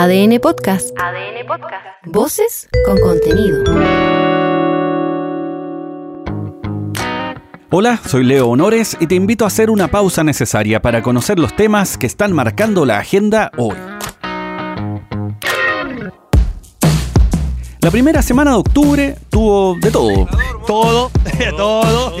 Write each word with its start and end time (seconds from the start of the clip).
ADN 0.00 0.38
Podcast. 0.38 0.90
ADN 0.96 1.44
Podcast. 1.44 1.84
Voces 2.04 2.68
con 2.86 3.00
contenido. 3.00 3.64
Hola, 7.70 7.98
soy 8.06 8.22
Leo 8.22 8.46
Honores 8.46 8.96
y 9.00 9.08
te 9.08 9.16
invito 9.16 9.42
a 9.42 9.48
hacer 9.48 9.70
una 9.70 9.88
pausa 9.88 10.22
necesaria 10.22 10.80
para 10.80 11.02
conocer 11.02 11.40
los 11.40 11.56
temas 11.56 11.98
que 11.98 12.06
están 12.06 12.32
marcando 12.32 12.86
la 12.86 13.00
agenda 13.00 13.50
hoy. 13.56 13.74
La 17.80 17.90
primera 17.90 18.22
semana 18.22 18.52
de 18.52 18.56
octubre 18.58 19.16
tuvo 19.30 19.74
de 19.80 19.90
todo. 19.90 20.28
Todo, 20.64 21.10
todo. 21.56 22.14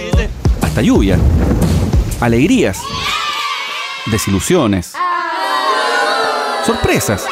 Hasta 0.62 0.82
lluvia. 0.82 1.16
Alegrías. 2.20 2.82
Desilusiones. 4.10 4.94
Sorpresas. 6.66 7.24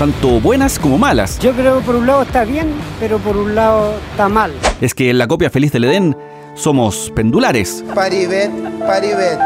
Tanto 0.00 0.40
buenas 0.40 0.78
como 0.78 0.96
malas. 0.96 1.38
Yo 1.40 1.52
creo 1.52 1.80
que 1.80 1.84
por 1.84 1.94
un 1.94 2.06
lado 2.06 2.22
está 2.22 2.46
bien, 2.46 2.72
pero 2.98 3.18
por 3.18 3.36
un 3.36 3.54
lado 3.54 3.92
está 4.10 4.30
mal. 4.30 4.50
Es 4.80 4.94
que 4.94 5.10
en 5.10 5.18
la 5.18 5.28
copia 5.28 5.50
feliz 5.50 5.72
del 5.72 5.84
Edén 5.84 6.16
somos 6.54 7.12
pendulares. 7.14 7.84
Paribet, 7.94 8.50
paribet. 8.78 9.38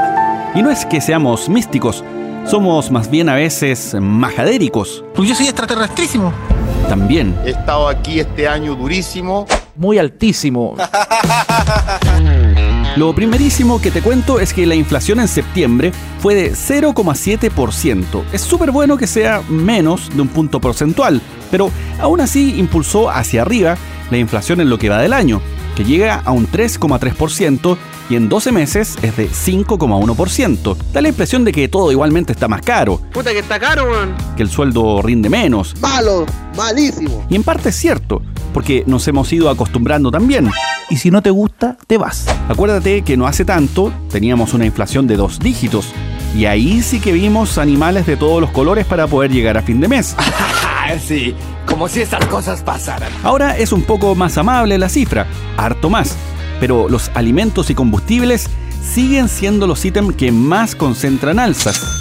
Y 0.55 0.63
no 0.63 0.71
es 0.71 0.87
que 0.87 1.01
seamos 1.01 1.49
místicos, 1.49 2.05
somos 2.47 2.93
más 2.93 3.11
bien 3.11 3.29
a 3.29 3.35
veces 3.35 3.97
majadéricos. 4.01 5.05
Pues 5.17 5.29
yo 5.29 5.35
soy 5.35 5.47
extraterrestrísimo. 5.47 6.33
También. 6.89 7.35
He 7.45 7.51
estado 7.51 7.89
aquí 7.89 8.21
este 8.21 8.47
año 8.47 8.77
durísimo. 8.77 9.47
Muy 9.75 9.99
altísimo. 9.99 10.77
Lo 12.97 13.13
primerísimo 13.13 13.81
que 13.81 13.91
te 13.91 14.03
cuento 14.03 14.39
es 14.39 14.55
que 14.55 14.67
la 14.67 14.77
inflación 14.77 15.19
en 15.19 15.27
septiembre 15.27 15.91
fue 16.21 16.37
de 16.37 16.53
0,7%. 16.53 18.23
Es 18.33 18.41
súper 18.41 18.71
bueno 18.71 18.97
que 18.97 19.09
sea 19.09 19.43
menos 19.49 20.15
de 20.15 20.23
un 20.23 20.29
punto 20.29 20.61
porcentual, 20.61 21.21
pero 21.51 21.73
aún 21.99 22.21
así 22.21 22.55
impulsó 22.57 23.11
hacia 23.11 23.43
arriba 23.43 23.77
la 24.13 24.19
inflación 24.19 24.61
en 24.61 24.71
lo 24.71 24.79
que 24.79 24.91
va 24.91 25.03
del 25.03 25.13
año, 25.13 25.43
que 25.77 25.85
llega 25.85 26.23
a 26.25 26.31
un 26.33 26.47
3,3% 26.51 27.77
y 28.11 28.17
en 28.17 28.29
12 28.29 28.53
meses 28.53 28.97
es 29.03 29.17
de 29.17 29.29
5,1%. 29.31 30.77
Da 30.93 31.01
la 31.01 31.09
impresión 31.09 31.45
de 31.45 31.53
que 31.53 31.69
todo 31.69 31.91
igualmente 31.91 32.33
está 32.33 32.49
más 32.49 32.61
caro, 32.63 33.01
Puta 33.13 33.33
que 33.33 33.39
está 33.39 33.59
caro, 33.59 33.91
man. 33.91 34.15
que 34.37 34.43
el 34.43 34.51
sueldo 34.51 35.01
rinde 35.03 35.29
menos. 35.31 35.75
Malo, 35.81 36.27
malísimo. 36.57 37.25
Y 37.31 37.37
en 37.37 37.43
parte 37.43 37.71
es 37.71 37.77
cierto, 37.77 38.23
porque 38.53 38.85
nos 38.87 39.07
hemos 39.09 39.33
ido 39.33 39.49
acostumbrando 39.51 40.11
también. 40.11 40.51
Y 40.91 40.97
si 40.97 41.11
no 41.11 41.23
te 41.23 41.31
gusta, 41.31 41.77
te 41.87 41.97
vas. 41.97 42.27
Acuérdate 42.49 43.03
que 43.03 43.17
no 43.17 43.27
hace 43.27 43.45
tanto 43.45 43.93
teníamos 44.11 44.53
una 44.55 44.67
inflación 44.67 45.07
de 45.07 45.17
dos 45.17 45.39
dígitos. 45.39 45.89
Y 46.37 46.47
ahí 46.47 46.83
sí 46.83 46.99
que 47.01 47.13
vimos 47.13 47.59
animales 47.59 48.07
de 48.07 48.17
todos 48.17 48.41
los 48.41 48.51
colores 48.51 48.85
para 48.87 49.07
poder 49.07 49.31
llegar 49.31 49.57
a 49.57 49.63
fin 49.63 49.81
de 49.81 49.89
mes. 49.89 50.15
sí, 50.99 51.35
como 51.67 51.89
si 51.89 52.01
esas 52.01 52.25
cosas 52.27 52.63
pasaran. 52.63 53.13
Ahora 53.23 53.57
es 53.57 53.73
un 53.73 53.83
poco 53.83 54.15
más 54.15 54.39
amable 54.39 54.79
la 54.79 54.89
cifra, 54.89 55.27
harto 55.57 55.91
más. 55.91 56.17
Pero 56.61 56.89
los 56.89 57.11
alimentos 57.15 57.71
y 57.71 57.75
combustibles 57.75 58.49
siguen 58.83 59.29
siendo 59.29 59.67
los 59.67 59.85
ítems 59.85 60.15
que 60.15 60.31
más 60.31 60.75
concentran 60.75 61.39
alzas. 61.39 62.01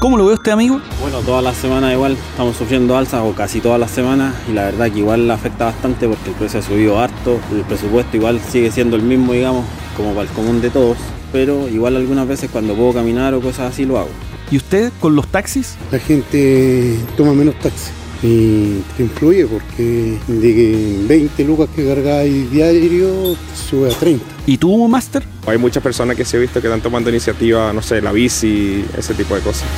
¿Cómo 0.00 0.18
lo 0.18 0.26
ve 0.26 0.34
usted, 0.34 0.52
amigo? 0.52 0.80
Bueno, 1.00 1.20
todas 1.20 1.42
las 1.42 1.56
semanas 1.56 1.92
igual 1.92 2.16
estamos 2.30 2.56
sufriendo 2.56 2.96
alzas 2.96 3.22
o 3.24 3.32
casi 3.32 3.60
todas 3.60 3.80
las 3.80 3.90
semanas 3.90 4.34
y 4.50 4.52
la 4.52 4.64
verdad 4.64 4.92
que 4.92 4.98
igual 4.98 5.30
afecta 5.30 5.66
bastante 5.66 6.06
porque 6.06 6.28
el 6.28 6.36
precio 6.36 6.60
ha 6.60 6.62
subido 6.62 6.98
harto, 7.00 7.40
el 7.50 7.62
presupuesto 7.62 8.16
igual 8.16 8.40
sigue 8.40 8.70
siendo 8.70 8.96
el 8.96 9.02
mismo, 9.02 9.32
digamos, 9.32 9.64
como 9.96 10.10
para 10.10 10.28
el 10.28 10.34
común 10.34 10.60
de 10.60 10.68
todos, 10.68 10.98
pero 11.32 11.68
igual 11.68 11.96
algunas 11.96 12.28
veces 12.28 12.50
cuando 12.50 12.74
puedo 12.74 12.92
caminar 12.92 13.32
o 13.32 13.40
cosas 13.40 13.72
así 13.72 13.86
lo 13.86 13.98
hago. 13.98 14.10
¿Y 14.50 14.58
usted 14.58 14.92
con 15.00 15.16
los 15.16 15.26
taxis? 15.28 15.76
la 15.90 15.98
gente 15.98 16.98
toma 17.16 17.32
menos 17.32 17.58
taxi 17.60 17.90
y 18.24 18.80
te 18.96 19.02
influye 19.02 19.46
porque 19.46 20.18
de 20.26 20.54
que 20.54 21.04
20 21.06 21.44
lucas 21.44 21.68
que 21.76 21.86
cargáis 21.86 22.50
diario 22.50 23.36
sube 23.54 23.92
a 23.92 23.94
30. 23.94 24.24
¿Y 24.46 24.56
tú, 24.56 24.88
Master? 24.88 25.22
Hay 25.46 25.58
muchas 25.58 25.82
personas 25.82 26.16
que 26.16 26.24
se 26.24 26.38
he 26.38 26.40
visto 26.40 26.62
que 26.62 26.68
están 26.68 26.80
tomando 26.80 27.10
iniciativa, 27.10 27.70
no 27.74 27.82
sé, 27.82 28.00
la 28.00 28.12
bici, 28.12 28.82
ese 28.96 29.12
tipo 29.12 29.34
de 29.34 29.42
cosas. 29.42 29.68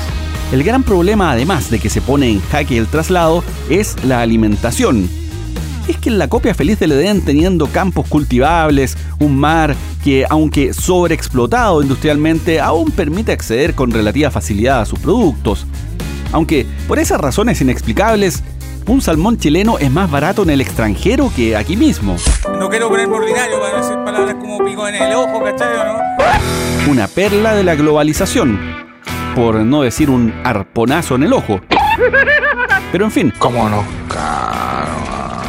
El 0.52 0.62
gran 0.62 0.84
problema, 0.84 1.32
además 1.32 1.70
de 1.70 1.80
que 1.80 1.90
se 1.90 2.00
pone 2.00 2.30
en 2.30 2.40
jaque 2.40 2.78
el 2.78 2.86
traslado, 2.86 3.42
es 3.68 3.96
la 4.04 4.20
alimentación. 4.22 5.10
Es 5.88 5.96
que 5.96 6.08
en 6.08 6.18
la 6.18 6.28
copia 6.28 6.54
feliz 6.54 6.78
del 6.78 6.92
Edén, 6.92 7.22
teniendo 7.22 7.66
campos 7.66 8.06
cultivables, 8.08 8.96
un 9.18 9.36
mar 9.36 9.74
que, 10.04 10.24
aunque 10.30 10.72
sobreexplotado 10.72 11.82
industrialmente, 11.82 12.60
aún 12.60 12.92
permite 12.92 13.32
acceder 13.32 13.74
con 13.74 13.90
relativa 13.90 14.30
facilidad 14.30 14.82
a 14.82 14.86
sus 14.86 15.00
productos. 15.00 15.66
Aunque, 16.36 16.66
por 16.86 16.98
esas 16.98 17.18
razones 17.18 17.62
inexplicables, 17.62 18.42
un 18.86 19.00
salmón 19.00 19.38
chileno 19.38 19.78
es 19.78 19.90
más 19.90 20.10
barato 20.10 20.42
en 20.42 20.50
el 20.50 20.60
extranjero 20.60 21.32
que 21.34 21.56
aquí 21.56 21.78
mismo. 21.78 22.16
No 22.58 22.68
quiero 22.68 22.90
ponerme 22.90 23.16
ordinario 23.16 23.58
para 23.58 23.78
decir 23.80 23.96
palabras 24.04 24.34
como 24.34 24.58
pico 24.58 24.86
en 24.86 24.96
el 24.96 25.14
ojo, 25.14 25.42
¿cachai 25.42 25.68
no? 25.78 26.92
Una 26.92 27.08
perla 27.08 27.54
de 27.54 27.64
la 27.64 27.74
globalización, 27.74 28.60
por 29.34 29.54
no 29.60 29.80
decir 29.80 30.10
un 30.10 30.34
arponazo 30.44 31.14
en 31.14 31.22
el 31.22 31.32
ojo. 31.32 31.58
Pero 32.92 33.06
en 33.06 33.10
fin, 33.10 33.32
¿Cómo 33.38 33.70
no? 33.70 33.82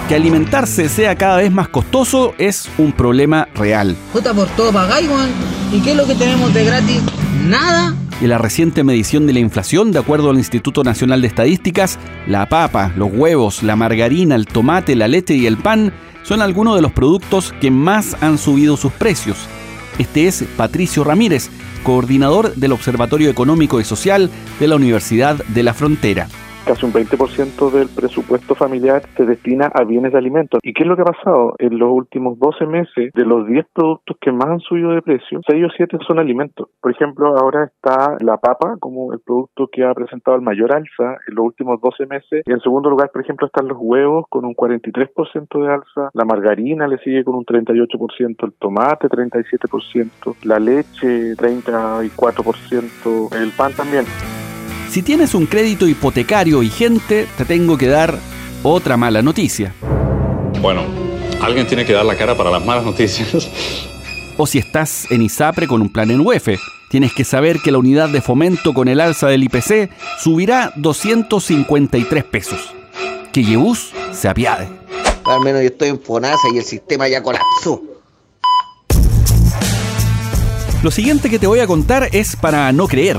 que 0.08 0.16
alimentarse 0.16 0.88
sea 0.88 1.18
cada 1.18 1.36
vez 1.36 1.52
más 1.52 1.68
costoso 1.68 2.34
es 2.38 2.70
un 2.78 2.94
problema 2.94 3.50
real. 3.56 3.98
Puta, 4.14 4.34
por 4.34 4.48
todo 4.52 4.72
pagáis. 4.72 5.10
¿Y 5.74 5.82
qué 5.82 5.92
es 5.92 5.98
lo 5.98 6.08
que 6.08 6.16
tenemos 6.16 6.54
de 6.54 6.64
gratis? 6.64 7.02
Nada. 7.44 7.94
Y 8.20 8.26
la 8.26 8.40
reciente 8.40 8.84
medición 8.84 9.28
de 9.28 9.34
la 9.34 9.40
inflación, 9.40 9.92
de 9.92 10.00
acuerdo 10.00 10.32
al 10.32 10.38
Instituto 10.38 10.84
Nacional 10.84 11.22
de 11.22 11.28
Estadísticas, 11.28 12.00
la 12.28 12.50
papa, 12.50 12.92
los 12.96 13.12
huevos, 13.14 13.62
la 13.62 13.76
margarina, 13.76 14.34
el 14.34 14.48
tomate, 14.48 14.96
la 14.96 15.08
leche 15.08 15.36
y 15.36 15.46
el 15.46 15.58
pan 15.58 15.94
son 16.24 16.42
algunos 16.42 16.76
de 16.76 16.82
los 16.82 16.92
productos 16.92 17.54
que 17.62 17.70
más 17.70 18.18
han 18.22 18.40
subido 18.40 18.76
sus 18.76 18.92
precios. 18.92 19.38
Este 20.00 20.28
es 20.28 20.44
Patricio 20.58 21.04
Ramírez, 21.04 21.50
coordinador 21.84 22.56
del 22.56 22.72
Observatorio 22.72 23.30
Económico 23.30 23.80
y 23.80 23.84
Social 23.84 24.32
de 24.60 24.68
la 24.68 24.76
Universidad 24.76 25.36
de 25.36 25.64
la 25.64 25.76
Frontera. 25.76 26.28
Casi 26.68 26.86
un 26.86 26.92
20% 26.92 27.72
del 27.72 27.88
presupuesto 27.88 28.54
familiar 28.54 29.02
se 29.16 29.26
destina 29.26 29.72
a 29.74 29.86
bienes 29.86 30.12
de 30.12 30.18
alimentos. 30.18 30.60
¿Y 30.62 30.74
qué 30.74 30.84
es 30.84 30.90
lo 30.90 30.98
que 30.98 31.04
ha 31.04 31.06
pasado? 31.06 31.56
En 31.60 31.80
los 31.80 31.90
últimos 31.90 32.38
12 32.40 32.66
meses, 32.66 33.14
de 33.14 33.26
los 33.26 33.48
10 33.48 33.68
productos 33.74 34.18
que 34.20 34.34
más 34.34 34.50
han 34.50 34.60
subido 34.60 34.92
de 34.92 35.02
precio, 35.02 35.40
6 35.48 35.64
o 35.64 35.70
7 35.78 35.98
son 36.06 36.20
alimentos. 36.20 36.68
Por 36.82 36.92
ejemplo, 36.92 37.38
ahora 37.38 37.64
está 37.64 38.18
la 38.20 38.36
papa 38.36 38.76
como 38.82 39.14
el 39.14 39.22
producto 39.22 39.70
que 39.72 39.86
ha 39.86 39.94
presentado 39.94 40.36
el 40.36 40.44
mayor 40.44 40.74
alza 40.74 41.16
en 41.30 41.36
los 41.36 41.46
últimos 41.46 41.80
12 41.80 42.06
meses. 42.06 42.44
Y 42.46 42.52
en 42.52 42.60
segundo 42.60 42.90
lugar, 42.90 43.12
por 43.14 43.22
ejemplo, 43.22 43.48
están 43.48 43.70
los 43.70 43.78
huevos 43.80 44.26
con 44.28 44.44
un 44.44 44.54
43% 44.54 45.64
de 45.64 45.74
alza. 45.74 46.10
La 46.14 46.26
margarina 46.26 46.86
le 46.86 46.98
sigue 46.98 47.24
con 47.24 47.36
un 47.36 47.46
38%, 47.46 48.46
el 48.46 48.52
tomate 48.60 49.08
37%, 49.08 50.36
la 50.44 50.60
leche 50.60 51.34
34%, 51.38 53.42
el 53.42 53.52
pan 53.52 53.72
también. 53.72 54.04
Si 54.90 55.02
tienes 55.02 55.36
un 55.36 55.46
crédito 55.46 55.88
hipotecario 55.88 56.60
vigente, 56.60 57.28
te 57.38 57.46
tengo 57.46 57.78
que 57.78 57.88
dar 57.88 58.18
otra 58.64 58.98
mala 58.98 59.22
noticia. 59.22 59.74
Bueno, 60.62 60.84
alguien 61.42 61.68
tiene 61.68 61.86
que 61.86 61.94
dar 61.94 62.06
la 62.06 62.16
cara 62.16 62.36
para 62.36 62.50
las 62.50 62.66
malas 62.66 62.86
noticias. 62.86 63.50
O 64.38 64.46
si 64.48 64.60
estás 64.60 65.12
en 65.12 65.22
ISAPRE 65.22 65.68
con 65.68 65.82
un 65.82 65.90
plan 65.90 66.10
en 66.10 66.22
UEF, 66.22 66.60
tienes 66.90 67.14
que 67.14 67.24
saber 67.24 67.60
que 67.60 67.72
la 67.72 67.80
unidad 67.80 68.10
de 68.10 68.22
fomento 68.22 68.74
con 68.74 68.88
el 68.88 69.02
alza 69.02 69.28
del 69.28 69.44
IPC 69.44 69.90
subirá 70.20 70.72
253 70.78 72.24
pesos. 72.24 72.74
Que 73.34 73.44
Yebus 73.44 73.92
se 74.14 74.30
apiade. 74.30 74.70
Al 75.26 75.42
menos 75.42 75.62
yo 75.62 75.68
estoy 75.68 75.90
en 75.90 76.00
FONASA 76.00 76.48
y 76.54 76.60
el 76.60 76.64
sistema 76.64 77.08
ya 77.10 77.22
colapsó. 77.22 77.82
Lo 80.82 80.92
siguiente 80.92 81.30
que 81.30 81.40
te 81.40 81.48
voy 81.48 81.60
a 81.60 81.68
contar 81.68 82.08
es 82.14 82.36
para 82.36 82.72
no 82.72 82.88
creer. 82.88 83.18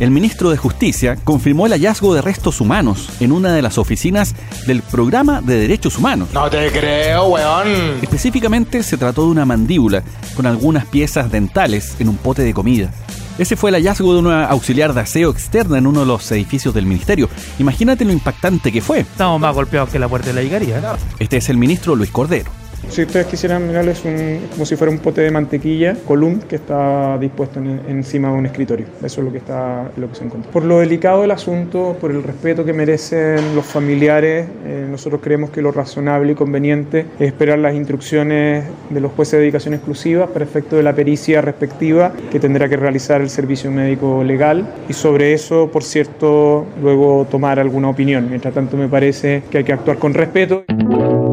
El 0.00 0.10
ministro 0.10 0.48
de 0.48 0.56
Justicia 0.56 1.16
confirmó 1.24 1.66
el 1.66 1.72
hallazgo 1.72 2.14
de 2.14 2.22
restos 2.22 2.62
humanos 2.62 3.10
en 3.20 3.32
una 3.32 3.52
de 3.52 3.60
las 3.60 3.76
oficinas 3.76 4.34
del 4.66 4.80
Programa 4.80 5.42
de 5.42 5.58
Derechos 5.58 5.98
Humanos. 5.98 6.30
No 6.32 6.48
te 6.48 6.72
creo, 6.72 7.26
weón. 7.26 7.68
Específicamente 8.00 8.82
se 8.82 8.96
trató 8.96 9.24
de 9.26 9.32
una 9.32 9.44
mandíbula 9.44 10.02
con 10.34 10.46
algunas 10.46 10.86
piezas 10.86 11.30
dentales 11.30 11.96
en 11.98 12.08
un 12.08 12.16
pote 12.16 12.40
de 12.40 12.54
comida. 12.54 12.90
Ese 13.36 13.56
fue 13.56 13.68
el 13.68 13.76
hallazgo 13.76 14.14
de 14.14 14.20
una 14.20 14.46
auxiliar 14.46 14.94
de 14.94 15.02
aseo 15.02 15.30
externa 15.30 15.76
en 15.76 15.86
uno 15.86 16.00
de 16.00 16.06
los 16.06 16.32
edificios 16.32 16.72
del 16.72 16.86
ministerio. 16.86 17.28
Imagínate 17.58 18.06
lo 18.06 18.12
impactante 18.12 18.72
que 18.72 18.80
fue. 18.80 19.00
Estamos 19.00 19.38
más 19.38 19.54
golpeados 19.54 19.90
que 19.90 19.98
la 19.98 20.08
puerta 20.08 20.28
de 20.28 20.32
la 20.32 20.42
llegaría. 20.42 20.96
Este 21.18 21.36
es 21.36 21.50
el 21.50 21.58
ministro 21.58 21.94
Luis 21.94 22.10
Cordero. 22.10 22.59
Si 22.88 23.02
ustedes 23.02 23.26
quisieran 23.26 23.66
mirarlo, 23.68 23.92
es 23.92 24.04
un, 24.04 24.40
como 24.52 24.66
si 24.66 24.74
fuera 24.74 24.90
un 24.92 24.98
pote 24.98 25.20
de 25.20 25.30
mantequilla, 25.30 25.94
column, 26.06 26.40
que 26.40 26.56
está 26.56 27.16
dispuesto 27.18 27.60
en- 27.60 27.80
encima 27.88 28.32
de 28.32 28.34
un 28.38 28.46
escritorio. 28.46 28.86
Eso 29.04 29.20
es 29.20 29.24
lo 29.26 29.30
que, 29.30 29.38
está, 29.38 29.90
lo 29.96 30.08
que 30.08 30.16
se 30.16 30.24
encuentra. 30.24 30.50
Por 30.50 30.64
lo 30.64 30.80
delicado 30.80 31.22
del 31.22 31.30
asunto, 31.30 31.96
por 32.00 32.10
el 32.10 32.22
respeto 32.22 32.64
que 32.64 32.72
merecen 32.72 33.54
los 33.54 33.64
familiares, 33.64 34.48
eh, 34.66 34.86
nosotros 34.90 35.20
creemos 35.22 35.50
que 35.50 35.62
lo 35.62 35.70
razonable 35.70 36.32
y 36.32 36.34
conveniente 36.34 37.06
es 37.20 37.28
esperar 37.28 37.60
las 37.60 37.74
instrucciones 37.76 38.64
de 38.90 39.00
los 39.00 39.12
jueces 39.12 39.32
de 39.32 39.38
dedicación 39.38 39.74
exclusiva 39.74 40.26
para 40.26 40.44
efecto 40.44 40.74
de 40.74 40.82
la 40.82 40.92
pericia 40.92 41.40
respectiva 41.42 42.12
que 42.32 42.40
tendrá 42.40 42.68
que 42.68 42.76
realizar 42.76 43.20
el 43.20 43.30
servicio 43.30 43.70
médico 43.70 44.24
legal 44.24 44.66
y 44.88 44.94
sobre 44.94 45.32
eso, 45.32 45.70
por 45.70 45.84
cierto, 45.84 46.66
luego 46.82 47.24
tomar 47.30 47.60
alguna 47.60 47.88
opinión. 47.88 48.26
Mientras 48.28 48.52
tanto, 48.52 48.76
me 48.76 48.88
parece 48.88 49.44
que 49.48 49.58
hay 49.58 49.64
que 49.64 49.72
actuar 49.72 49.98
con 49.98 50.12
respeto. 50.12 50.64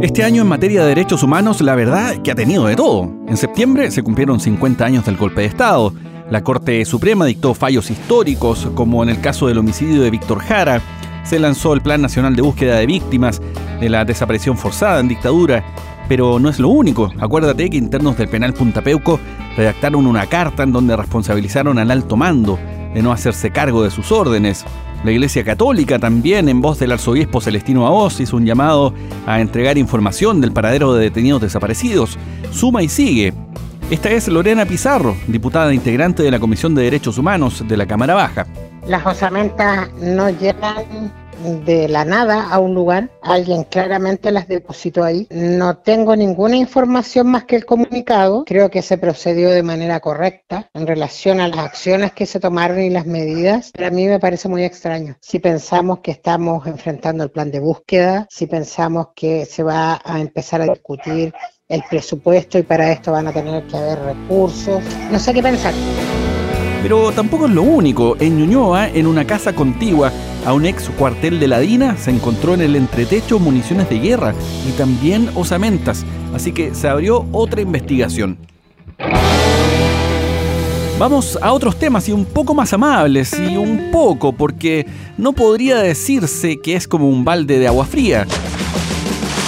Este 0.01 0.23
año 0.23 0.43
en 0.43 0.47
materia 0.47 0.81
de 0.81 0.89
derechos 0.89 1.23
humanos, 1.23 1.59
la 1.61 1.73
verdad 1.73 2.21
que 2.21 2.29
ha 2.29 2.35
tenido 2.35 2.67
de 2.67 2.75
todo. 2.75 3.11
En 3.27 3.35
septiembre 3.35 3.89
se 3.89 4.03
cumplieron 4.03 4.39
50 4.39 4.85
años 4.85 5.05
del 5.05 5.17
golpe 5.17 5.41
de 5.41 5.47
Estado. 5.47 5.91
La 6.29 6.43
Corte 6.43 6.85
Suprema 6.85 7.25
dictó 7.25 7.55
fallos 7.55 7.89
históricos, 7.89 8.69
como 8.75 9.01
en 9.01 9.09
el 9.09 9.19
caso 9.21 9.47
del 9.47 9.57
homicidio 9.57 10.03
de 10.03 10.11
Víctor 10.11 10.39
Jara. 10.39 10.81
Se 11.23 11.39
lanzó 11.39 11.73
el 11.73 11.81
Plan 11.81 11.99
Nacional 11.99 12.35
de 12.35 12.43
Búsqueda 12.43 12.75
de 12.75 12.85
Víctimas 12.85 13.41
de 13.79 13.89
la 13.89 14.05
desaparición 14.05 14.55
forzada 14.55 14.99
en 14.99 15.07
dictadura. 15.07 15.65
Pero 16.07 16.37
no 16.37 16.49
es 16.49 16.59
lo 16.59 16.69
único. 16.69 17.11
Acuérdate 17.19 17.67
que 17.67 17.77
internos 17.77 18.17
del 18.17 18.29
penal 18.29 18.53
Punta 18.53 18.83
Peuco 18.83 19.19
redactaron 19.57 20.05
una 20.05 20.27
carta 20.27 20.61
en 20.61 20.73
donde 20.73 20.95
responsabilizaron 20.95 21.79
al 21.79 21.89
alto 21.89 22.15
mando 22.15 22.59
de 22.93 23.01
no 23.01 23.11
hacerse 23.11 23.49
cargo 23.49 23.83
de 23.83 23.89
sus 23.89 24.11
órdenes. 24.11 24.63
La 25.07 25.13
Iglesia 25.13 25.45
Católica 25.45 25.99
también, 25.99 26.49
en 26.49 26.59
voz 26.59 26.79
del 26.79 26.91
arzobispo 26.91 27.39
Celestino 27.39 27.87
Aoz, 27.87 28.19
hizo 28.19 28.35
un 28.35 28.45
llamado 28.45 28.93
a 29.25 29.39
entregar 29.39 29.77
información 29.77 30.41
del 30.41 30.51
paradero 30.51 30.93
de 30.93 31.03
detenidos 31.03 31.43
desaparecidos. 31.43 32.17
Suma 32.51 32.83
y 32.83 32.89
sigue. 32.89 33.33
Esta 33.89 34.09
es 34.09 34.27
Lorena 34.27 34.65
Pizarro, 34.65 35.15
diputada 35.27 35.73
integrante 35.73 36.23
de 36.23 36.31
la 36.31 36.41
Comisión 36.41 36.75
de 36.75 36.83
Derechos 36.83 37.17
Humanos 37.17 37.63
de 37.65 37.77
la 37.77 37.85
Cámara 37.85 38.15
Baja. 38.15 38.47
Las 38.85 39.05
osamentas 39.05 39.89
no 40.01 40.29
llegan 40.29 41.13
de 41.65 41.87
la 41.87 42.05
nada 42.05 42.49
a 42.49 42.59
un 42.59 42.73
lugar, 42.73 43.09
alguien 43.21 43.63
claramente 43.63 44.31
las 44.31 44.47
depositó 44.47 45.03
ahí. 45.03 45.27
No 45.29 45.77
tengo 45.77 46.15
ninguna 46.15 46.55
información 46.55 47.27
más 47.27 47.45
que 47.45 47.55
el 47.55 47.65
comunicado. 47.65 48.43
Creo 48.45 48.69
que 48.69 48.81
se 48.81 48.97
procedió 48.97 49.49
de 49.49 49.63
manera 49.63 49.99
correcta 49.99 50.69
en 50.73 50.87
relación 50.87 51.39
a 51.39 51.47
las 51.47 51.59
acciones 51.59 52.11
que 52.13 52.25
se 52.25 52.39
tomaron 52.39 52.81
y 52.81 52.89
las 52.89 53.05
medidas, 53.05 53.71
pero 53.73 53.87
a 53.87 53.91
mí 53.91 54.07
me 54.07 54.19
parece 54.19 54.47
muy 54.49 54.63
extraño. 54.63 55.17
Si 55.21 55.39
pensamos 55.39 55.99
que 55.99 56.11
estamos 56.11 56.65
enfrentando 56.67 57.23
el 57.23 57.31
plan 57.31 57.51
de 57.51 57.59
búsqueda, 57.59 58.27
si 58.29 58.47
pensamos 58.47 59.09
que 59.15 59.45
se 59.45 59.63
va 59.63 60.01
a 60.03 60.19
empezar 60.19 60.61
a 60.61 60.65
discutir 60.65 61.33
el 61.67 61.83
presupuesto 61.89 62.57
y 62.57 62.63
para 62.63 62.91
esto 62.91 63.11
van 63.11 63.27
a 63.27 63.33
tener 63.33 63.65
que 63.67 63.77
haber 63.77 63.99
recursos, 63.99 64.81
no 65.11 65.19
sé 65.19 65.33
qué 65.33 65.43
pensar. 65.43 65.73
Pero 66.81 67.11
tampoco 67.11 67.47
es 67.47 67.51
lo 67.51 67.63
único. 67.63 68.15
En 68.19 68.37
Ñuñoa, 68.37 68.89
en 68.89 69.07
una 69.07 69.25
casa 69.25 69.53
contigua 69.53 70.11
a 70.45 70.53
un 70.53 70.65
ex 70.65 70.89
cuartel 70.91 71.39
de 71.39 71.47
la 71.47 71.59
DINA, 71.59 71.97
se 71.97 72.11
encontró 72.11 72.53
en 72.53 72.61
el 72.61 72.75
entretecho 72.75 73.39
municiones 73.39 73.89
de 73.89 73.99
guerra 73.99 74.33
y 74.67 74.71
también 74.71 75.29
osamentas. 75.35 76.05
Así 76.33 76.51
que 76.51 76.73
se 76.73 76.87
abrió 76.87 77.25
otra 77.31 77.61
investigación. 77.61 78.37
Vamos 80.99 81.37
a 81.41 81.51
otros 81.51 81.77
temas 81.77 82.09
y 82.09 82.11
un 82.11 82.25
poco 82.25 82.55
más 82.55 82.73
amables 82.73 83.37
y 83.39 83.55
un 83.55 83.91
poco 83.91 84.33
porque 84.33 84.87
no 85.17 85.33
podría 85.33 85.77
decirse 85.77 86.57
que 86.59 86.75
es 86.75 86.87
como 86.87 87.07
un 87.07 87.23
balde 87.23 87.59
de 87.59 87.67
agua 87.67 87.85
fría. 87.85 88.25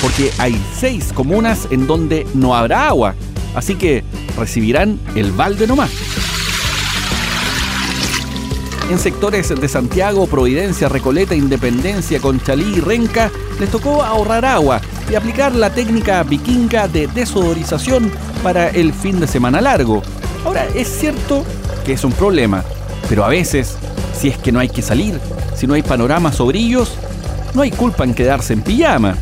Porque 0.01 0.31
hay 0.37 0.61
seis 0.75 1.11
comunas 1.11 1.67
en 1.71 1.87
donde 1.87 2.27
no 2.35 2.55
habrá 2.55 2.87
agua. 2.87 3.15
Así 3.55 3.75
que 3.75 4.03
recibirán 4.37 4.99
el 5.15 5.31
balde 5.31 5.65
nomás. 5.65 5.89
En 8.89 8.97
sectores 8.97 9.49
de 9.49 9.67
Santiago, 9.67 10.25
Providencia, 10.25 10.89
Recoleta, 10.89 11.35
Independencia, 11.35 12.19
Conchalí 12.19 12.77
y 12.77 12.79
Renca 12.79 13.29
les 13.59 13.69
tocó 13.69 14.01
ahorrar 14.01 14.45
agua 14.45 14.81
y 15.11 15.13
aplicar 15.13 15.53
la 15.53 15.69
técnica 15.69 16.23
vikinga 16.23 16.87
de 16.87 17.05
desodorización 17.05 18.11
para 18.41 18.69
el 18.69 18.91
fin 18.91 19.19
de 19.19 19.27
semana 19.27 19.61
largo. 19.61 20.01
Ahora, 20.43 20.65
es 20.73 20.87
cierto 20.87 21.45
que 21.85 21.93
es 21.93 22.03
un 22.03 22.13
problema, 22.13 22.63
pero 23.07 23.23
a 23.23 23.29
veces, 23.29 23.77
si 24.19 24.29
es 24.29 24.39
que 24.39 24.51
no 24.51 24.59
hay 24.59 24.69
que 24.69 24.81
salir, 24.81 25.19
si 25.55 25.67
no 25.67 25.75
hay 25.75 25.83
panoramas 25.83 26.39
o 26.39 26.47
brillos, 26.47 26.93
no 27.53 27.61
hay 27.61 27.69
culpa 27.69 28.05
en 28.05 28.15
quedarse 28.15 28.53
en 28.53 28.63
pijama. 28.63 29.15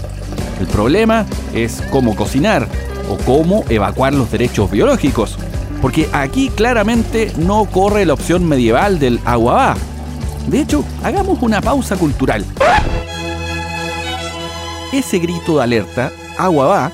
El 0.62 0.68
problema 0.68 1.26
es 1.54 1.84
cómo 1.92 2.16
cocinar 2.16 2.70
o 3.10 3.18
cómo 3.18 3.66
evacuar 3.68 4.14
los 4.14 4.32
derechos 4.32 4.72
biológicos. 4.72 5.38
Porque 5.82 6.10
aquí 6.14 6.50
claramente 6.50 7.32
no 7.38 7.66
corre 7.66 8.06
la 8.06 8.14
opción 8.14 8.46
medieval 8.48 9.00
del 9.00 9.20
agua 9.26 9.54
va. 9.54 9.78
De 10.48 10.62
hecho, 10.62 10.84
hagamos 11.04 11.42
una 11.42 11.62
pausa 11.62 11.98
cultural. 11.98 12.46
Ese 14.92 15.20
grito 15.20 15.58
de 15.58 15.64
alerta, 15.64 16.12
agua 16.38 16.66
va, 16.66 16.92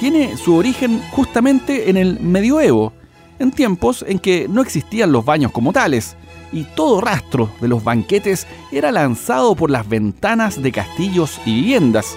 tiene 0.00 0.36
su 0.36 0.56
origen 0.56 1.02
justamente 1.10 1.90
en 1.90 1.96
el 1.96 2.18
medioevo, 2.20 2.92
en 3.38 3.50
tiempos 3.50 4.04
en 4.08 4.18
que 4.18 4.46
no 4.48 4.62
existían 4.62 5.12
los 5.12 5.24
baños 5.24 5.52
como 5.52 5.72
tales, 5.72 6.16
y 6.52 6.64
todo 6.64 7.00
rastro 7.00 7.50
de 7.60 7.68
los 7.68 7.84
banquetes 7.84 8.46
era 8.72 8.92
lanzado 8.92 9.54
por 9.54 9.70
las 9.70 9.88
ventanas 9.88 10.62
de 10.62 10.72
castillos 10.72 11.40
y 11.44 11.54
viviendas, 11.54 12.16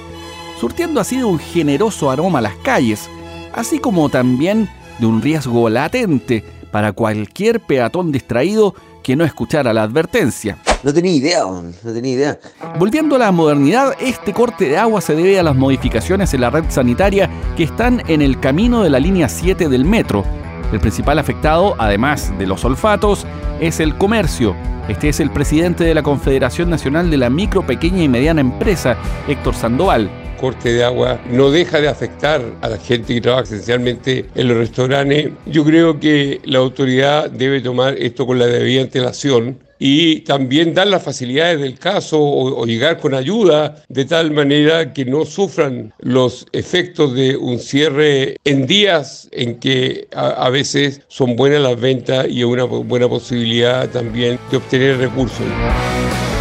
surtiendo 0.59 1.01
así 1.01 1.17
de 1.17 1.25
un 1.25 1.39
generoso 1.39 2.09
aroma 2.09 2.39
a 2.39 2.43
las 2.43 2.55
calles, 2.57 3.09
así 3.53 3.79
como 3.79 4.09
también 4.09 4.69
de 4.99 5.05
un 5.05 5.21
riesgo 5.21 5.69
latente 5.69 6.43
para 6.71 6.91
cualquier 6.91 7.59
peatón 7.59 8.11
distraído 8.11 8.75
que 9.03 9.15
no 9.15 9.23
escuchara 9.23 9.73
la 9.73 9.83
advertencia. 9.83 10.57
No 10.83 10.93
tenía 10.93 11.11
idea, 11.11 11.43
no 11.43 11.93
tenía 11.93 12.13
idea. 12.13 12.39
Volviendo 12.77 13.15
a 13.15 13.19
la 13.19 13.31
modernidad, 13.31 13.93
este 13.99 14.33
corte 14.33 14.69
de 14.69 14.77
agua 14.77 15.01
se 15.01 15.15
debe 15.15 15.39
a 15.39 15.43
las 15.43 15.55
modificaciones 15.55 16.33
en 16.33 16.41
la 16.41 16.49
red 16.49 16.65
sanitaria 16.69 17.29
que 17.57 17.63
están 17.63 18.03
en 18.07 18.21
el 18.21 18.39
camino 18.39 18.83
de 18.83 18.89
la 18.89 18.99
línea 18.99 19.27
7 19.29 19.67
del 19.67 19.85
metro. 19.85 20.23
El 20.71 20.79
principal 20.79 21.17
afectado, 21.17 21.75
además 21.79 22.31
de 22.37 22.45
los 22.45 22.63
olfatos, 22.63 23.25
es 23.59 23.79
el 23.79 23.97
comercio. 23.97 24.55
Este 24.87 25.09
es 25.09 25.19
el 25.19 25.31
presidente 25.31 25.83
de 25.83 25.93
la 25.93 26.03
Confederación 26.03 26.69
Nacional 26.69 27.09
de 27.09 27.17
la 27.17 27.29
Micro, 27.29 27.65
Pequeña 27.65 28.03
y 28.03 28.09
Mediana 28.09 28.41
Empresa, 28.41 28.95
Héctor 29.27 29.55
Sandoval 29.55 30.09
corte 30.39 30.73
de 30.73 30.83
agua 30.83 31.19
no 31.29 31.51
deja 31.51 31.81
de 31.81 31.87
afectar 31.87 32.41
a 32.61 32.69
la 32.69 32.77
gente 32.77 33.13
que 33.13 33.21
trabaja 33.21 33.43
esencialmente 33.43 34.25
en 34.35 34.47
los 34.47 34.57
restaurantes. 34.57 35.31
Yo 35.45 35.63
creo 35.63 35.99
que 35.99 36.41
la 36.45 36.59
autoridad 36.59 37.29
debe 37.29 37.61
tomar 37.61 37.95
esto 37.97 38.25
con 38.25 38.39
la 38.39 38.47
debida 38.47 38.81
antelación 38.81 39.59
y 39.79 40.21
también 40.21 40.73
dar 40.73 40.87
las 40.87 41.03
facilidades 41.03 41.61
del 41.61 41.79
caso 41.79 42.19
o, 42.21 42.65
llegar 42.65 42.99
con 42.99 43.13
ayuda 43.13 43.83
de 43.87 44.05
tal 44.05 44.31
manera 44.31 44.93
que 44.93 45.05
no 45.05 45.25
sufran 45.25 45.93
los 45.99 46.45
efectos 46.51 47.15
de 47.15 47.37
un 47.37 47.59
cierre 47.59 48.35
en 48.43 48.67
días 48.67 49.29
en 49.31 49.59
que 49.59 50.07
a, 50.13 50.45
a 50.45 50.49
veces 50.49 51.01
son 51.07 51.35
buenas 51.35 51.61
las 51.61 51.79
ventas 51.79 52.27
y 52.29 52.43
una 52.43 52.65
buena 52.65 53.07
posibilidad 53.07 53.89
también 53.89 54.37
de 54.51 54.57
obtener 54.57 54.97
recursos. 54.97 55.45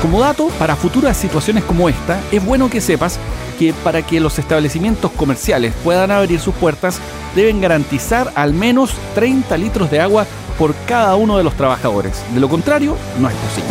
Como 0.03 0.21
dato, 0.21 0.49
para 0.61 0.77
futuras 0.77 1.17
situaciones 1.17 1.65
como 1.65 1.89
esta, 1.89 2.21
es 2.31 2.45
bueno 2.45 2.71
que 2.71 2.81
sepas 2.81 3.19
que 3.59 3.73
para 3.83 4.03
que 4.03 4.21
los 4.21 4.39
establecimientos 4.39 5.11
comerciales 5.11 5.75
puedan 5.83 6.13
abrir 6.13 6.39
sus 6.39 6.55
puertas, 6.55 7.01
deben 7.35 7.61
garantizar 7.61 8.31
al 8.37 8.53
menos 8.55 8.95
30 9.17 9.57
litros 9.57 9.91
de 9.91 10.01
agua 10.01 10.25
por 10.57 10.73
cada 10.87 11.17
uno 11.17 11.37
de 11.37 11.43
los 11.43 11.55
trabajadores. 11.55 12.23
De 12.33 12.39
lo 12.39 12.49
contrario, 12.49 12.97
no 13.19 13.29
es 13.29 13.35
posible. 13.35 13.71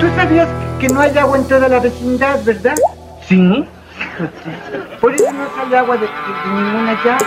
¿Tú 0.00 0.06
sabías 0.16 0.48
que 0.80 0.88
no 0.88 1.00
hay 1.00 1.16
agua 1.16 1.38
en 1.38 1.44
toda 1.44 1.68
la 1.68 1.78
vecindad, 1.78 2.42
verdad? 2.44 2.74
Sí. 3.28 3.64
Por 5.00 5.14
eso 5.14 5.32
no 5.32 5.46
sale 5.56 5.78
agua 5.78 5.96
de, 5.96 6.02
de, 6.02 6.08
de 6.08 6.62
ninguna 6.62 7.04
llave. 7.04 7.24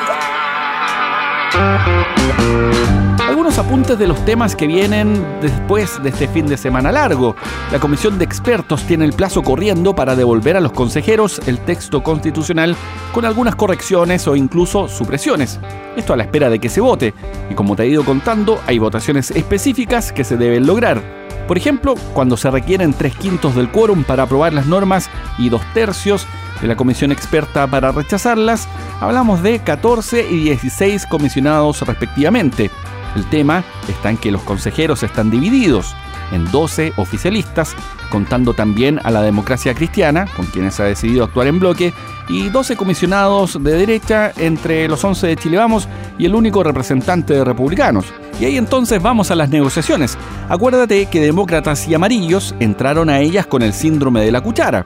Apuntes 3.69 3.99
de 3.99 4.07
los 4.07 4.25
temas 4.25 4.55
que 4.55 4.65
vienen 4.65 5.23
después 5.41 6.01
de 6.01 6.09
este 6.09 6.27
fin 6.27 6.47
de 6.47 6.57
semana 6.57 6.91
largo. 6.91 7.35
La 7.71 7.77
comisión 7.77 8.17
de 8.17 8.25
expertos 8.25 8.81
tiene 8.87 9.05
el 9.05 9.13
plazo 9.13 9.43
corriendo 9.43 9.93
para 9.93 10.15
devolver 10.15 10.57
a 10.57 10.59
los 10.59 10.71
consejeros 10.71 11.39
el 11.45 11.59
texto 11.59 12.01
constitucional 12.01 12.75
con 13.13 13.25
algunas 13.25 13.53
correcciones 13.53 14.27
o 14.27 14.35
incluso 14.35 14.87
supresiones. 14.87 15.59
Esto 15.95 16.13
a 16.13 16.17
la 16.17 16.23
espera 16.23 16.49
de 16.49 16.57
que 16.57 16.67
se 16.67 16.81
vote. 16.81 17.13
Y 17.51 17.53
como 17.53 17.75
te 17.75 17.83
he 17.83 17.89
ido 17.89 18.03
contando, 18.03 18.59
hay 18.65 18.79
votaciones 18.79 19.29
específicas 19.29 20.11
que 20.11 20.23
se 20.23 20.35
deben 20.35 20.65
lograr. 20.65 21.03
Por 21.47 21.55
ejemplo, 21.55 21.93
cuando 22.15 22.37
se 22.37 22.49
requieren 22.49 22.93
tres 22.93 23.15
quintos 23.15 23.53
del 23.53 23.69
quórum 23.69 24.03
para 24.03 24.23
aprobar 24.23 24.51
las 24.51 24.65
normas 24.65 25.11
y 25.37 25.49
dos 25.49 25.61
tercios 25.75 26.25
de 26.59 26.67
la 26.67 26.75
comisión 26.75 27.11
experta 27.11 27.67
para 27.67 27.91
rechazarlas, 27.91 28.67
hablamos 28.99 29.43
de 29.43 29.59
14 29.59 30.27
y 30.27 30.39
16 30.39 31.05
comisionados 31.05 31.83
respectivamente. 31.83 32.71
El 33.15 33.25
tema 33.29 33.63
está 33.87 34.09
en 34.09 34.17
que 34.17 34.31
los 34.31 34.41
consejeros 34.43 35.03
están 35.03 35.29
divididos 35.29 35.95
en 36.31 36.49
12 36.51 36.93
oficialistas, 36.97 37.75
contando 38.09 38.53
también 38.53 38.99
a 39.03 39.11
la 39.11 39.21
democracia 39.21 39.73
cristiana, 39.73 40.27
con 40.35 40.45
quienes 40.45 40.79
ha 40.79 40.83
decidido 40.83 41.23
actuar 41.23 41.47
en 41.47 41.59
bloque, 41.59 41.93
y 42.27 42.49
12 42.49 42.77
comisionados 42.77 43.61
de 43.61 43.73
derecha 43.73 44.31
entre 44.37 44.87
los 44.87 45.03
11 45.03 45.27
de 45.27 45.35
Chile 45.35 45.57
Vamos 45.57 45.87
y 46.17 46.25
el 46.25 46.35
único 46.35 46.63
representante 46.63 47.33
de 47.33 47.43
republicanos. 47.43 48.05
Y 48.39 48.45
ahí 48.45 48.57
entonces 48.57 49.01
vamos 49.01 49.31
a 49.31 49.35
las 49.35 49.49
negociaciones. 49.49 50.17
Acuérdate 50.47 51.07
que 51.07 51.21
demócratas 51.21 51.87
y 51.87 51.95
amarillos 51.95 52.55
entraron 52.59 53.09
a 53.09 53.19
ellas 53.19 53.47
con 53.47 53.63
el 53.63 53.73
síndrome 53.73 54.21
de 54.21 54.31
la 54.31 54.41
cuchara, 54.41 54.85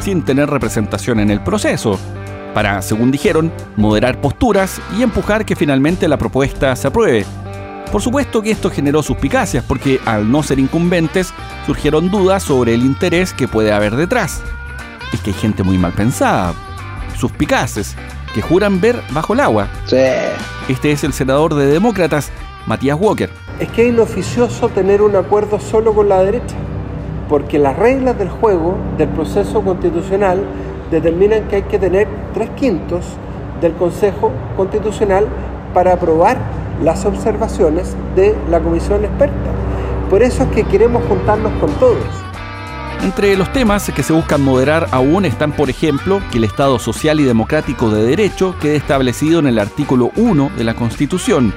sin 0.00 0.24
tener 0.24 0.50
representación 0.50 1.20
en 1.20 1.30
el 1.30 1.40
proceso, 1.40 1.98
para, 2.56 2.80
según 2.80 3.10
dijeron, 3.10 3.52
moderar 3.76 4.18
posturas 4.18 4.80
y 4.96 5.02
empujar 5.02 5.44
que 5.44 5.54
finalmente 5.54 6.08
la 6.08 6.16
propuesta 6.16 6.74
se 6.74 6.88
apruebe. 6.88 7.26
Por 7.92 8.00
supuesto 8.00 8.40
que 8.40 8.50
esto 8.50 8.70
generó 8.70 9.02
suspicacias 9.02 9.62
porque 9.62 10.00
al 10.06 10.30
no 10.32 10.42
ser 10.42 10.58
incumbentes 10.58 11.34
surgieron 11.66 12.10
dudas 12.10 12.42
sobre 12.42 12.72
el 12.72 12.80
interés 12.80 13.34
que 13.34 13.46
puede 13.46 13.74
haber 13.74 13.94
detrás. 13.94 14.40
Es 15.12 15.20
que 15.20 15.32
hay 15.32 15.36
gente 15.36 15.64
muy 15.64 15.76
mal 15.76 15.92
pensada, 15.92 16.54
suspicaces, 17.18 17.94
que 18.32 18.40
juran 18.40 18.80
ver 18.80 19.02
bajo 19.10 19.34
el 19.34 19.40
agua. 19.40 19.68
Este 20.66 20.92
es 20.92 21.04
el 21.04 21.12
senador 21.12 21.56
de 21.56 21.66
Demócratas, 21.66 22.32
Matías 22.64 22.96
Walker. 22.98 23.28
Es 23.60 23.68
que 23.68 23.82
es 23.82 23.92
inoficioso 23.92 24.70
tener 24.70 25.02
un 25.02 25.14
acuerdo 25.14 25.60
solo 25.60 25.92
con 25.92 26.08
la 26.08 26.22
derecha, 26.22 26.56
porque 27.28 27.58
las 27.58 27.76
reglas 27.76 28.16
del 28.18 28.30
juego, 28.30 28.78
del 28.96 29.10
proceso 29.10 29.60
constitucional, 29.60 30.42
determinan 30.90 31.48
que 31.48 31.56
hay 31.56 31.62
que 31.62 31.78
tener 31.78 32.08
tres 32.34 32.50
quintos 32.50 33.04
del 33.60 33.72
Consejo 33.74 34.32
Constitucional 34.56 35.26
para 35.74 35.94
aprobar 35.94 36.38
las 36.82 37.04
observaciones 37.04 37.96
de 38.14 38.34
la 38.50 38.60
comisión 38.60 39.04
experta. 39.04 39.50
Por 40.10 40.22
eso 40.22 40.44
es 40.44 40.48
que 40.50 40.64
queremos 40.64 41.02
juntarnos 41.06 41.52
con 41.60 41.70
todos. 41.74 42.04
Entre 43.02 43.36
los 43.36 43.52
temas 43.52 43.90
que 43.94 44.02
se 44.02 44.12
buscan 44.12 44.42
moderar 44.42 44.88
aún 44.90 45.24
están, 45.24 45.52
por 45.52 45.70
ejemplo, 45.70 46.20
que 46.30 46.38
el 46.38 46.44
Estado 46.44 46.78
social 46.78 47.20
y 47.20 47.24
democrático 47.24 47.90
de 47.90 48.04
derecho 48.04 48.54
quede 48.60 48.76
establecido 48.76 49.38
en 49.38 49.46
el 49.46 49.58
artículo 49.58 50.10
1 50.16 50.50
de 50.56 50.64
la 50.64 50.74
Constitución, 50.74 51.52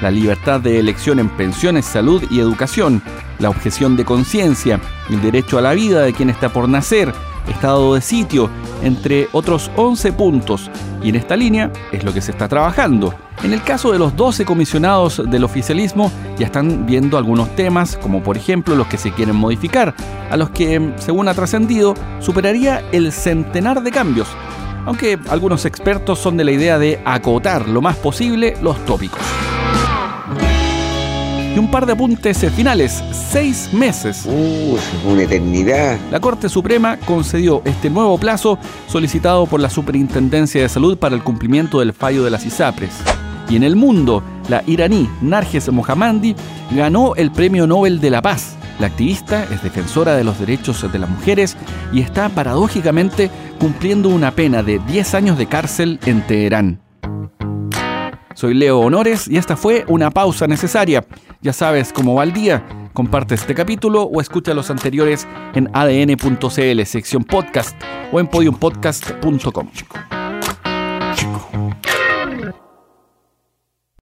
la 0.00 0.10
libertad 0.10 0.60
de 0.60 0.78
elección 0.78 1.18
en 1.18 1.28
pensiones, 1.28 1.84
salud 1.84 2.22
y 2.30 2.40
educación, 2.40 3.02
la 3.38 3.50
objeción 3.50 3.96
de 3.96 4.04
conciencia, 4.04 4.80
el 5.10 5.20
derecho 5.20 5.58
a 5.58 5.62
la 5.62 5.74
vida 5.74 6.02
de 6.02 6.12
quien 6.12 6.30
está 6.30 6.48
por 6.48 6.68
nacer, 6.68 7.12
estado 7.48 7.94
de 7.94 8.00
sitio, 8.00 8.50
entre 8.82 9.28
otros 9.32 9.70
11 9.76 10.12
puntos. 10.12 10.70
Y 11.02 11.10
en 11.10 11.16
esta 11.16 11.36
línea 11.36 11.70
es 11.92 12.04
lo 12.04 12.12
que 12.12 12.20
se 12.20 12.30
está 12.30 12.48
trabajando. 12.48 13.14
En 13.42 13.52
el 13.52 13.62
caso 13.62 13.92
de 13.92 13.98
los 13.98 14.16
12 14.16 14.44
comisionados 14.44 15.22
del 15.30 15.44
oficialismo, 15.44 16.10
ya 16.38 16.46
están 16.46 16.86
viendo 16.86 17.18
algunos 17.18 17.54
temas, 17.54 17.96
como 17.96 18.22
por 18.22 18.36
ejemplo 18.36 18.74
los 18.74 18.86
que 18.86 18.96
se 18.96 19.12
quieren 19.12 19.36
modificar, 19.36 19.94
a 20.30 20.36
los 20.36 20.50
que, 20.50 20.94
según 20.96 21.28
ha 21.28 21.34
trascendido, 21.34 21.94
superaría 22.20 22.82
el 22.92 23.12
centenar 23.12 23.82
de 23.82 23.90
cambios, 23.90 24.28
aunque 24.86 25.18
algunos 25.28 25.66
expertos 25.66 26.18
son 26.18 26.36
de 26.36 26.44
la 26.44 26.52
idea 26.52 26.78
de 26.78 27.00
acotar 27.04 27.68
lo 27.68 27.82
más 27.82 27.96
posible 27.96 28.56
los 28.62 28.82
tópicos. 28.86 29.20
Y 31.54 31.58
un 31.58 31.70
par 31.70 31.86
de 31.86 31.92
apuntes 31.92 32.44
finales, 32.50 33.00
seis 33.12 33.70
meses. 33.72 34.26
Uh, 34.26 34.76
una 35.08 35.22
eternidad. 35.22 35.98
La 36.10 36.18
Corte 36.18 36.48
Suprema 36.48 36.96
concedió 36.96 37.62
este 37.64 37.90
nuevo 37.90 38.18
plazo 38.18 38.58
solicitado 38.88 39.46
por 39.46 39.60
la 39.60 39.70
Superintendencia 39.70 40.62
de 40.62 40.68
Salud 40.68 40.98
para 40.98 41.14
el 41.14 41.22
cumplimiento 41.22 41.78
del 41.78 41.92
fallo 41.92 42.24
de 42.24 42.30
las 42.30 42.44
ISAPRES. 42.44 42.90
Y 43.48 43.54
en 43.54 43.62
el 43.62 43.76
mundo, 43.76 44.22
la 44.48 44.64
iraní 44.66 45.08
Narges 45.22 45.70
Mohammadi 45.70 46.34
ganó 46.72 47.14
el 47.14 47.30
Premio 47.30 47.68
Nobel 47.68 48.00
de 48.00 48.10
la 48.10 48.20
Paz. 48.20 48.56
La 48.80 48.88
activista 48.88 49.44
es 49.44 49.62
defensora 49.62 50.16
de 50.16 50.24
los 50.24 50.40
derechos 50.40 50.90
de 50.90 50.98
las 50.98 51.08
mujeres 51.08 51.56
y 51.92 52.00
está 52.00 52.30
paradójicamente 52.30 53.30
cumpliendo 53.60 54.08
una 54.08 54.32
pena 54.32 54.64
de 54.64 54.80
10 54.80 55.14
años 55.14 55.38
de 55.38 55.46
cárcel 55.46 56.00
en 56.04 56.26
Teherán. 56.26 56.83
Soy 58.34 58.54
Leo 58.54 58.80
Honores 58.80 59.28
y 59.28 59.36
esta 59.36 59.56
fue 59.56 59.84
una 59.88 60.10
pausa 60.10 60.46
necesaria. 60.46 61.04
Ya 61.40 61.52
sabes 61.52 61.92
cómo 61.92 62.14
va 62.14 62.24
el 62.24 62.32
día. 62.32 62.64
Comparte 62.92 63.34
este 63.34 63.54
capítulo 63.54 64.02
o 64.02 64.20
escucha 64.20 64.54
los 64.54 64.70
anteriores 64.70 65.26
en 65.54 65.70
adn.cl, 65.72 66.84
sección 66.84 67.24
podcast 67.24 67.80
o 68.12 68.20
en 68.20 68.26
podiumpodcast.com. 68.26 69.68